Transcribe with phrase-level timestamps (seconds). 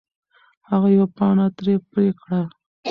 [0.69, 2.41] هغه یوه پاڼه ترې پرې کړه.